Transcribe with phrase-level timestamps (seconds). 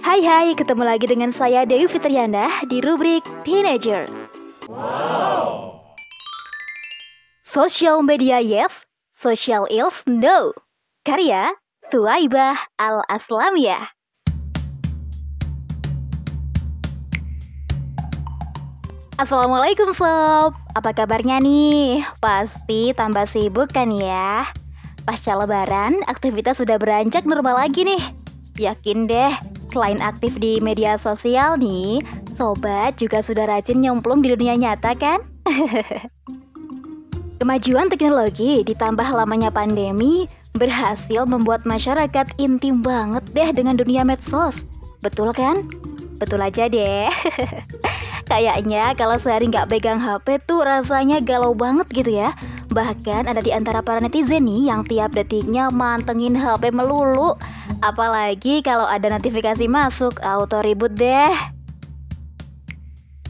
[0.00, 4.08] Hai hai, ketemu lagi dengan saya Dewi Fitriana di rubrik Teenager.
[7.44, 8.88] Social media yes,
[9.20, 10.56] social ills no.
[11.04, 11.52] Karya
[11.92, 13.92] Tuaibah Al-Aslamiyah.
[19.20, 22.00] Assalamualaikum Sob, apa kabarnya nih?
[22.16, 24.48] Pasti tambah sibuk kan ya?
[25.02, 28.02] Pasca lebaran, aktivitas sudah beranjak normal lagi nih.
[28.54, 29.34] Yakin deh,
[29.74, 31.98] selain aktif di media sosial nih,
[32.38, 35.18] sobat juga sudah rajin nyemplung di dunia nyata kan?
[37.42, 44.54] Kemajuan teknologi ditambah lamanya pandemi berhasil membuat masyarakat intim banget deh dengan dunia medsos.
[45.02, 45.66] Betul kan?
[46.22, 47.10] Betul aja deh.
[48.32, 52.32] Kayaknya kalau sehari nggak pegang HP tuh rasanya galau banget gitu ya.
[52.72, 57.36] Bahkan ada di antara para netizen nih yang tiap detiknya mantengin HP melulu.
[57.84, 61.28] Apalagi kalau ada notifikasi masuk, auto ribut deh.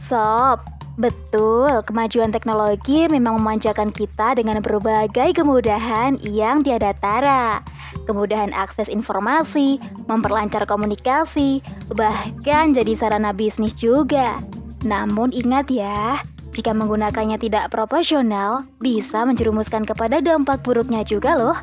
[0.07, 0.63] Sob,
[0.95, 7.59] betul, kemajuan teknologi memang memanjakan kita dengan berbagai kemudahan yang tiada tara.
[8.07, 11.59] Kemudahan akses informasi, memperlancar komunikasi,
[11.91, 14.39] bahkan jadi sarana bisnis juga.
[14.83, 16.19] Namun ingat ya,
[16.53, 21.57] jika menggunakannya tidak proporsional, bisa menjerumuskan kepada dampak buruknya juga loh.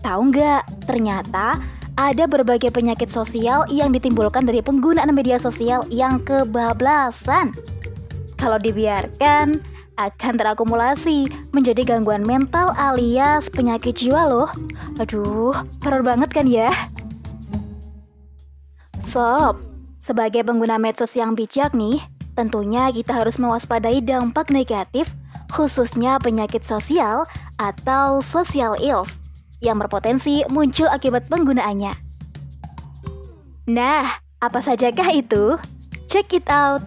[0.00, 1.60] Tahu nggak, ternyata
[2.00, 7.52] ada berbagai penyakit sosial yang ditimbulkan dari penggunaan media sosial yang kebablasan.
[8.40, 9.60] Kalau dibiarkan,
[10.00, 14.48] akan terakumulasi menjadi gangguan mental alias penyakit jiwa loh.
[14.96, 15.52] Aduh,
[15.84, 16.72] horor banget kan ya?
[19.04, 19.60] Sob,
[20.00, 22.00] sebagai pengguna medsos yang bijak nih,
[22.40, 25.04] tentunya kita harus mewaspadai dampak negatif
[25.52, 27.28] khususnya penyakit sosial
[27.60, 29.12] atau social ills
[29.60, 31.92] yang berpotensi muncul akibat penggunaannya.
[33.68, 35.60] Nah, apa sajakah itu?
[36.08, 36.80] Check it out.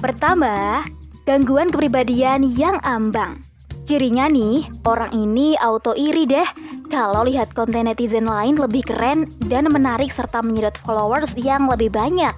[0.00, 0.82] Pertama,
[1.28, 3.36] gangguan kepribadian yang ambang.
[3.84, 6.48] Cirinya nih, orang ini auto iri deh
[6.88, 12.32] kalau lihat konten netizen lain lebih keren dan menarik serta menyedot followers yang lebih banyak.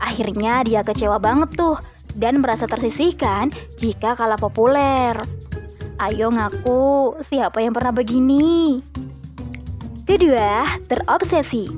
[0.00, 1.76] Akhirnya dia kecewa banget tuh
[2.16, 5.14] dan merasa tersisihkan jika kalah populer.
[6.00, 8.80] Ayo ngaku, siapa yang pernah begini?
[10.08, 11.68] Kedua, terobsesi.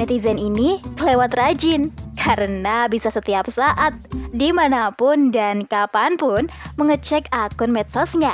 [0.00, 3.92] Netizen ini kelewat rajin karena bisa setiap saat,
[4.32, 6.48] di mana pun dan kapan pun
[6.80, 8.32] mengecek akun medsosnya.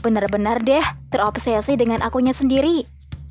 [0.00, 2.84] Benar-benar deh terobsesi dengan akunnya sendiri.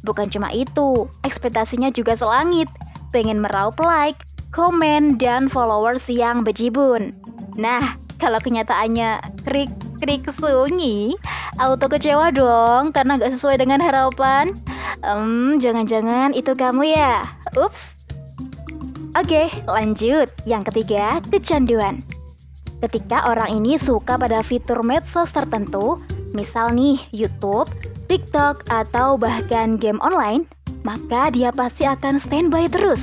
[0.06, 2.70] Bukan cuma itu, ekspektasinya juga selangit.
[3.10, 4.18] Pengen meraup like,
[4.54, 7.18] komen, dan followers yang bejibun.
[7.58, 11.18] Nah, kalau kenyataannya krik krik sunyi,
[11.60, 14.56] auto kecewa dong karena gak sesuai dengan harapan.
[15.04, 17.26] Hmm, jangan-jangan itu kamu ya?
[17.60, 17.98] Ups.
[19.14, 20.32] Oke, lanjut.
[20.48, 22.02] Yang ketiga, kecanduan.
[22.82, 26.02] Ketika orang ini suka pada fitur medsos tertentu,
[26.36, 27.70] misal nih YouTube,
[28.12, 30.50] TikTok, atau bahkan game online,
[30.84, 33.00] maka dia pasti akan standby terus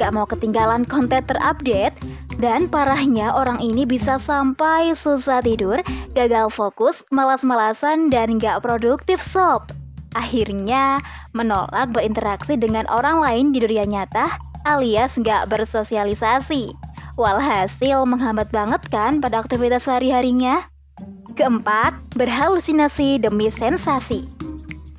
[0.00, 1.96] Gak mau ketinggalan konten terupdate
[2.40, 5.84] dan parahnya orang ini bisa sampai susah tidur,
[6.16, 9.68] gagal fokus, malas-malasan, dan gak produktif sob.
[10.16, 11.00] Akhirnya
[11.36, 16.72] menolak berinteraksi dengan orang lain di dunia nyata alias gak bersosialisasi.
[17.20, 20.64] Walhasil menghambat banget kan pada aktivitas sehari-harinya.
[21.36, 24.24] Keempat, berhalusinasi demi sensasi.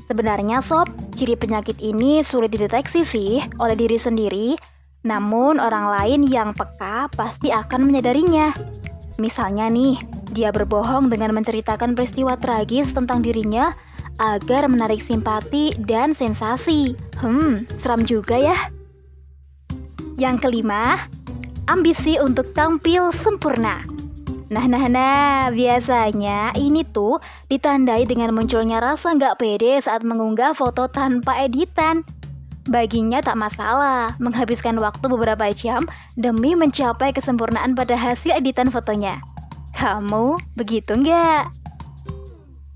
[0.05, 0.85] Sebenarnya sob,
[1.17, 4.53] ciri penyakit ini sulit dideteksi sih oleh diri sendiri
[5.03, 8.55] namun orang lain yang peka pasti akan menyadarinya.
[9.19, 9.99] Misalnya nih,
[10.33, 13.69] dia berbohong dengan menceritakan peristiwa tragis tentang dirinya
[14.17, 16.97] agar menarik simpati dan sensasi.
[17.21, 18.57] Hmm, seram juga ya.
[20.17, 21.05] Yang kelima,
[21.67, 23.85] ambisi untuk tampil sempurna.
[24.53, 27.17] Nah, nah, nah, biasanya ini tuh
[27.49, 32.05] ditandai dengan munculnya rasa nggak pede saat mengunggah foto tanpa editan.
[32.71, 35.83] Baginya tak masalah menghabiskan waktu beberapa jam
[36.15, 39.19] demi mencapai kesempurnaan pada hasil editan fotonya.
[39.75, 41.51] Kamu begitu nggak?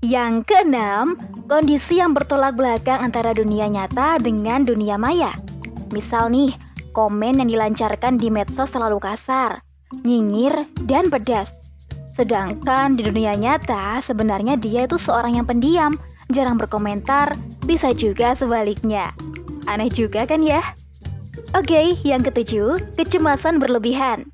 [0.04, 1.18] Yang keenam,
[1.48, 5.32] kondisi yang bertolak belakang antara dunia nyata dengan dunia maya.
[5.90, 6.52] Misal nih,
[6.92, 9.64] komen yang dilancarkan di medsos terlalu kasar,
[10.04, 11.48] nyinyir, dan pedas.
[12.12, 15.96] Sedangkan di dunia nyata, sebenarnya dia itu seorang yang pendiam,
[16.28, 17.32] jarang berkomentar,
[17.64, 19.10] bisa juga sebaliknya.
[19.68, 20.64] Aneh juga kan ya?
[21.52, 24.24] Oke, yang ketujuh, kecemasan berlebihan.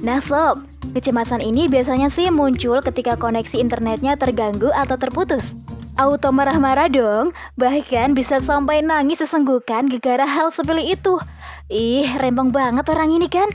[0.00, 0.64] Nah sob,
[0.96, 5.44] kecemasan ini biasanya sih muncul ketika koneksi internetnya terganggu atau terputus.
[5.98, 11.18] auto marah-marah dong, bahkan bisa sampai nangis sesenggukan gegara hal sepele itu.
[11.66, 13.50] Ih, rempong banget orang ini kan?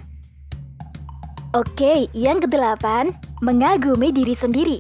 [1.56, 4.78] Oke, yang kedelapan, mengagumi diri sendiri.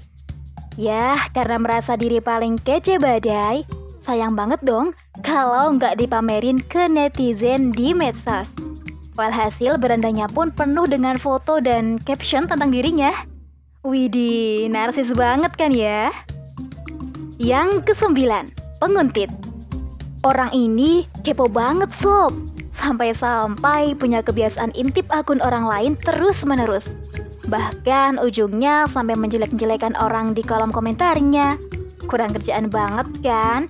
[0.75, 3.63] Ya, karena merasa diri paling kece badai,
[4.03, 4.91] sayang banget dong
[5.23, 8.51] kalau nggak dipamerin ke netizen di medsos.
[9.13, 13.13] Walhasil berandanya pun penuh dengan foto dan caption tentang dirinya.
[13.83, 16.09] Widih, narsis banget kan ya?
[17.37, 19.29] Yang kesembilan, penguntit.
[20.23, 22.31] Orang ini kepo banget sob,
[22.79, 26.87] sampai-sampai punya kebiasaan intip akun orang lain terus-menerus.
[27.51, 31.59] Bahkan ujungnya sampai menjelek-jelekan orang di kolom komentarnya.
[32.07, 33.67] Kurang kerjaan banget kan?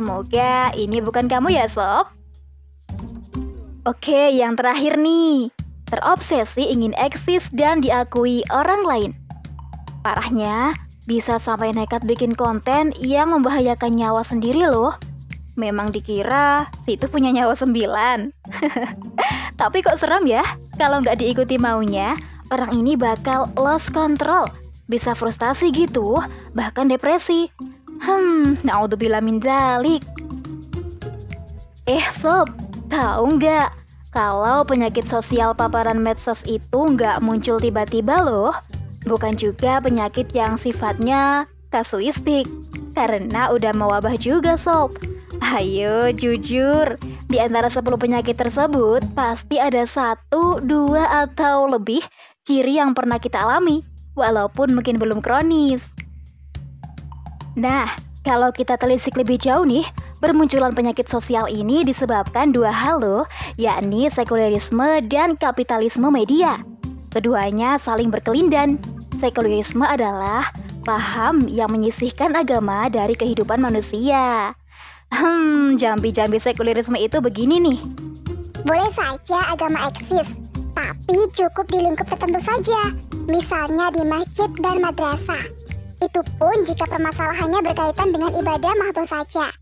[0.00, 2.08] Semoga ini bukan kamu ya sob.
[3.84, 5.52] Oke, yang terakhir nih.
[5.92, 9.10] Terobsesi ingin eksis dan diakui orang lain.
[10.00, 10.72] Parahnya,
[11.04, 14.96] bisa sampai nekat bikin konten yang membahayakan nyawa sendiri loh.
[15.60, 18.32] Memang dikira si itu punya nyawa sembilan.
[19.60, 20.40] Tapi kok serem ya?
[20.80, 22.16] Kalau nggak diikuti maunya,
[22.48, 24.48] orang ini bakal lost control,
[24.88, 26.16] bisa frustasi gitu,
[26.56, 27.52] bahkan depresi.
[28.00, 30.00] Hmm, naudzubillah min dalik.
[31.84, 32.48] Eh sob,
[32.88, 33.68] tahu nggak
[34.10, 38.56] kalau penyakit sosial paparan medsos itu nggak muncul tiba-tiba loh?
[39.06, 42.48] Bukan juga penyakit yang sifatnya kasuistik,
[42.96, 44.96] karena udah mewabah juga sob.
[45.40, 47.00] Ayo jujur,
[47.30, 52.04] di antara 10 penyakit tersebut pasti ada satu, dua, atau lebih
[52.44, 53.80] ciri yang pernah kita alami,
[54.18, 55.80] walaupun mungkin belum kronis.
[57.58, 59.88] Nah, kalau kita telisik lebih jauh nih,
[60.20, 63.24] bermunculan penyakit sosial ini disebabkan dua hal loh,
[63.56, 66.60] yakni sekulerisme dan kapitalisme media.
[67.10, 68.78] Keduanya saling berkelindan.
[69.18, 70.48] Sekulerisme adalah
[70.86, 74.54] paham yang menyisihkan agama dari kehidupan manusia.
[75.10, 77.78] Hmm, jambi-jambi sekulerisme itu begini nih.
[78.62, 80.28] Boleh saja agama eksis,
[80.76, 82.94] tapi cukup di lingkup tertentu saja,
[83.26, 85.42] misalnya di masjid dan madrasah.
[86.00, 89.52] Itu pun jika permasalahannya berkaitan dengan ibadah mahdoh saja.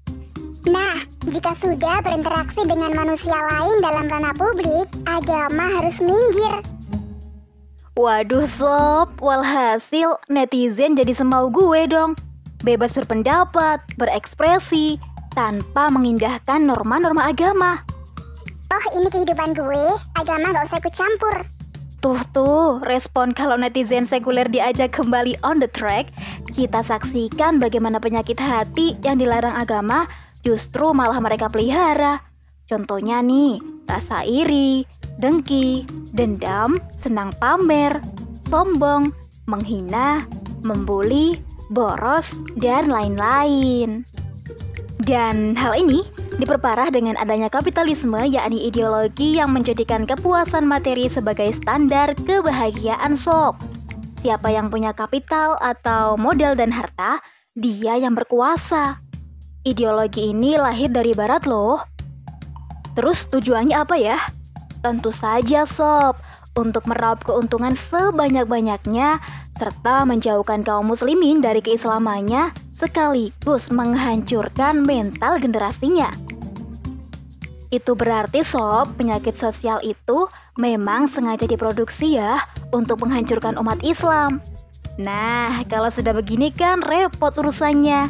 [0.71, 6.63] Nah, jika sudah berinteraksi dengan manusia lain dalam ranah publik, agama harus minggir.
[7.99, 12.15] Waduh sob, walhasil netizen jadi semau gue dong.
[12.63, 15.03] Bebas berpendapat, berekspresi,
[15.35, 17.83] tanpa mengindahkan norma-norma agama.
[18.71, 21.58] Oh ini kehidupan gue, agama gak usah ikut campur.
[21.99, 26.15] Tuh tuh, respon kalau netizen sekuler diajak kembali on the track,
[26.55, 30.07] kita saksikan bagaimana penyakit hati yang dilarang agama
[30.47, 32.23] justru malah mereka pelihara.
[32.71, 33.59] Contohnya nih,
[33.91, 34.87] rasa iri,
[35.19, 35.83] dengki,
[36.15, 37.99] dendam, senang pamer,
[38.47, 39.11] sombong,
[39.51, 40.23] menghina,
[40.63, 41.35] membuli,
[41.75, 42.31] boros,
[42.63, 44.07] dan lain-lain.
[45.09, 46.05] Dan hal ini
[46.37, 53.57] diperparah dengan adanya kapitalisme yakni ideologi yang menjadikan kepuasan materi sebagai standar kebahagiaan sob.
[54.21, 57.25] Siapa yang punya kapital atau modal dan harta,
[57.57, 59.01] dia yang berkuasa.
[59.65, 61.81] Ideologi ini lahir dari barat loh.
[62.93, 64.21] Terus tujuannya apa ya?
[64.85, 66.21] Tentu saja sob,
[66.53, 69.17] untuk meraup keuntungan sebanyak-banyaknya
[69.57, 76.15] serta menjauhkan kaum muslimin dari keislamannya sekaligus menghancurkan mental generasinya.
[77.69, 82.41] Itu berarti sob, penyakit sosial itu memang sengaja diproduksi ya
[82.73, 84.41] untuk menghancurkan umat Islam.
[84.97, 88.09] Nah, kalau sudah begini kan repot urusannya.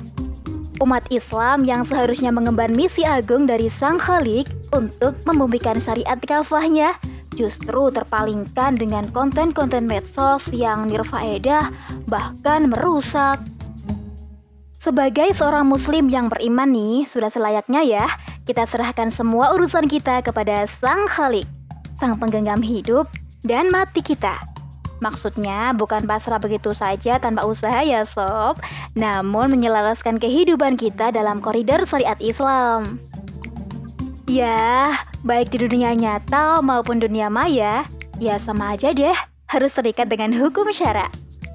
[0.78, 6.94] Umat Islam yang seharusnya mengemban misi agung dari Sang Khalik untuk membumikan syariat kafahnya
[7.34, 11.70] justru terpalingkan dengan konten-konten medsos yang nirfaedah
[12.06, 13.42] bahkan merusak
[14.78, 18.06] sebagai seorang muslim yang beriman nih, sudah selayaknya ya
[18.48, 21.44] kita serahkan semua urusan kita kepada Sang Khalik,
[22.00, 23.10] Sang Penggenggam hidup
[23.44, 24.38] dan mati kita.
[24.98, 28.58] Maksudnya bukan pasrah begitu saja tanpa usaha ya sob,
[28.98, 32.98] namun menyelaraskan kehidupan kita dalam koridor syariat Islam.
[34.26, 37.86] Ya, baik di dunia nyata maupun dunia maya,
[38.18, 39.14] ya sama aja deh,
[39.48, 41.06] harus terikat dengan hukum syara.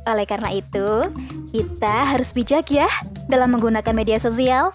[0.07, 1.05] Oleh karena itu,
[1.53, 2.89] kita harus bijak ya
[3.29, 4.73] dalam menggunakan media sosial.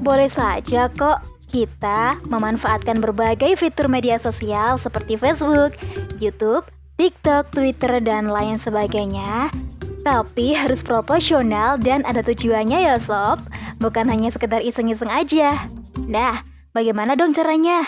[0.00, 1.20] Boleh saja kok
[1.52, 5.76] kita memanfaatkan berbagai fitur media sosial seperti Facebook,
[6.18, 6.64] YouTube,
[6.96, 9.52] TikTok, Twitter, dan lain sebagainya.
[10.00, 13.42] Tapi harus proporsional dan ada tujuannya ya sob,
[13.82, 15.66] bukan hanya sekedar iseng-iseng aja.
[16.06, 16.40] Nah,
[16.72, 17.84] bagaimana dong caranya?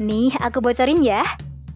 [0.00, 1.22] Nih, aku bocorin ya.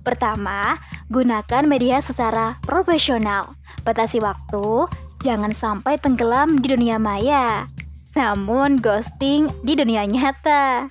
[0.02, 0.80] Pertama,
[1.12, 3.46] gunakan media secara profesional.
[3.86, 4.88] Batasi waktu,
[5.22, 7.66] jangan sampai tenggelam di dunia maya.
[8.12, 10.84] namun ghosting di dunia nyata.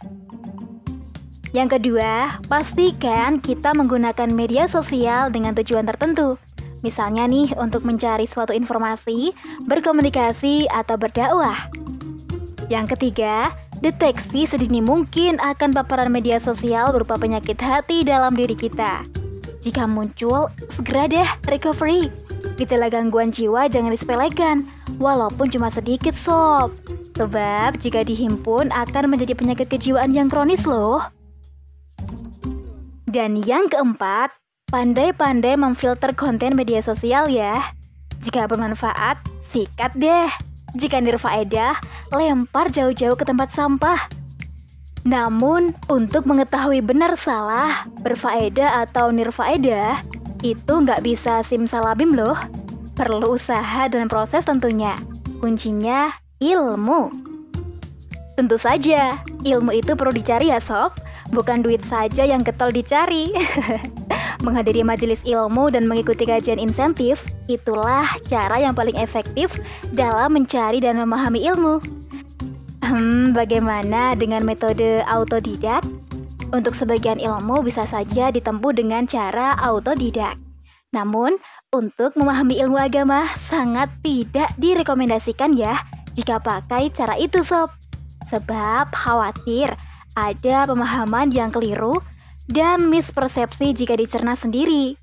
[1.54, 6.40] Yang kedua, pastikan kita menggunakan media sosial dengan tujuan tertentu.
[6.82, 9.38] Misalnya nih, untuk mencari suatu informasi,
[9.70, 11.70] berkomunikasi, atau berdakwah.
[12.74, 13.54] Yang ketiga,
[13.86, 19.06] deteksi sedini mungkin akan paparan media sosial berupa penyakit hati dalam diri kita.
[19.62, 22.10] Jika muncul, segera deh recovery.
[22.58, 24.66] Gejala gangguan jiwa jangan disepelekan,
[25.02, 26.74] walaupun cuma sedikit sob.
[27.18, 31.06] Sebab jika dihimpun akan menjadi penyakit kejiwaan yang kronis loh.
[33.12, 34.32] Dan yang keempat,
[34.72, 37.76] pandai-pandai memfilter konten media sosial ya.
[38.24, 39.20] Jika bermanfaat,
[39.52, 40.32] sikat deh.
[40.80, 41.76] Jika nirfaedah,
[42.16, 44.08] lempar jauh-jauh ke tempat sampah.
[45.04, 50.00] Namun, untuk mengetahui benar salah, berfaedah atau nirfaedah,
[50.42, 52.38] itu nggak bisa simsalabim loh.
[52.98, 54.94] Perlu usaha dan proses tentunya.
[55.42, 57.10] Kuncinya ilmu.
[58.38, 60.94] Tentu saja, ilmu itu perlu dicari ya sob
[61.32, 63.32] bukan duit saja yang getol dicari.
[64.46, 69.50] Menghadiri majelis ilmu dan mengikuti kajian insentif, itulah cara yang paling efektif
[69.96, 71.80] dalam mencari dan memahami ilmu.
[72.82, 75.86] Hmm, bagaimana dengan metode autodidak?
[76.52, 80.36] Untuk sebagian ilmu bisa saja ditempuh dengan cara autodidak.
[80.92, 81.40] Namun,
[81.72, 85.80] untuk memahami ilmu agama sangat tidak direkomendasikan ya
[86.20, 87.72] jika pakai cara itu sob.
[88.28, 89.72] Sebab khawatir
[90.20, 92.04] ada pemahaman yang keliru
[92.52, 95.00] dan mispersepsi jika dicerna sendiri.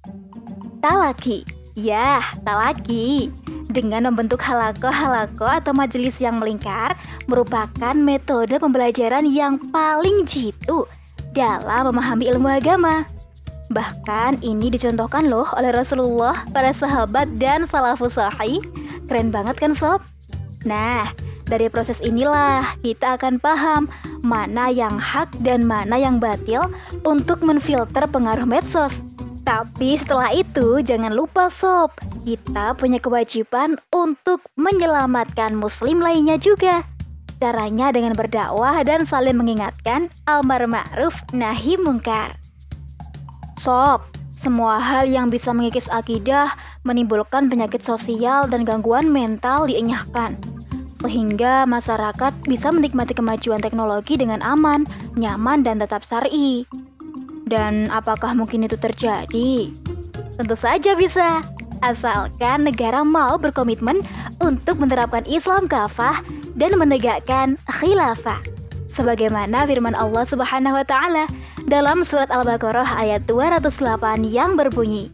[0.84, 3.32] Talaki, ya talaki,
[3.72, 6.92] dengan membentuk halako-halako atau majelis yang melingkar
[7.24, 10.84] merupakan metode pembelajaran yang paling jitu
[11.38, 13.06] dalam memahami ilmu agama.
[13.70, 18.58] Bahkan ini dicontohkan loh oleh Rasulullah, para sahabat dan salafus sahih.
[19.06, 20.02] Keren banget kan sob?
[20.66, 21.12] Nah,
[21.46, 23.86] dari proses inilah kita akan paham
[24.24, 26.64] mana yang hak dan mana yang batil
[27.06, 28.92] untuk menfilter pengaruh medsos.
[29.48, 31.92] Tapi setelah itu jangan lupa sob,
[32.24, 36.84] kita punya kewajiban untuk menyelamatkan muslim lainnya juga.
[37.38, 42.34] Caranya dengan berdakwah dan saling mengingatkan almar ma'ruf nahi mungkar.
[43.62, 44.02] Sob,
[44.42, 50.34] semua hal yang bisa mengikis akidah menimbulkan penyakit sosial dan gangguan mental dienyahkan
[50.98, 54.82] sehingga masyarakat bisa menikmati kemajuan teknologi dengan aman,
[55.14, 56.66] nyaman, dan tetap syari.
[57.46, 59.72] Dan apakah mungkin itu terjadi?
[60.36, 61.40] Tentu saja bisa,
[61.82, 64.02] asalkan negara mau berkomitmen
[64.42, 66.22] untuk menerapkan Islam kafah
[66.58, 68.42] dan menegakkan khilafah.
[68.94, 71.24] Sebagaimana firman Allah Subhanahu wa taala
[71.70, 75.12] dalam surat Al-Baqarah ayat 208 yang berbunyi,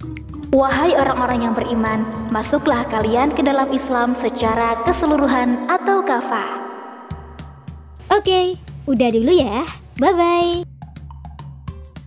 [0.54, 6.62] Wahai orang-orang yang beriman, masuklah kalian ke dalam Islam secara keseluruhan atau kafah.
[8.14, 8.54] Oke,
[8.87, 9.66] udah dulu ya.
[9.99, 10.74] Bye-bye.